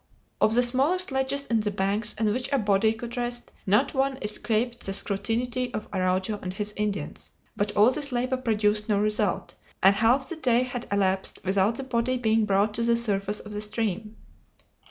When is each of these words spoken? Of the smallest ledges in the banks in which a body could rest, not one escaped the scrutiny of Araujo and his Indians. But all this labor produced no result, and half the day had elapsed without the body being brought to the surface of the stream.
Of 0.41 0.55
the 0.55 0.63
smallest 0.63 1.11
ledges 1.11 1.45
in 1.45 1.59
the 1.59 1.69
banks 1.69 2.15
in 2.17 2.33
which 2.33 2.51
a 2.51 2.57
body 2.57 2.91
could 2.91 3.17
rest, 3.17 3.51
not 3.67 3.93
one 3.93 4.17
escaped 4.23 4.79
the 4.83 4.93
scrutiny 4.95 5.71
of 5.75 5.87
Araujo 5.93 6.39
and 6.41 6.51
his 6.51 6.73
Indians. 6.75 7.31
But 7.55 7.77
all 7.77 7.91
this 7.91 8.11
labor 8.11 8.37
produced 8.37 8.89
no 8.89 8.99
result, 8.99 9.53
and 9.83 9.95
half 9.95 10.27
the 10.27 10.37
day 10.37 10.63
had 10.63 10.87
elapsed 10.91 11.39
without 11.45 11.75
the 11.75 11.83
body 11.83 12.17
being 12.17 12.45
brought 12.47 12.73
to 12.73 12.83
the 12.83 12.97
surface 12.97 13.41
of 13.41 13.51
the 13.51 13.61
stream. 13.61 14.15